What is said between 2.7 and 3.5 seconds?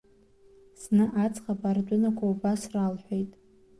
ралҳәеит…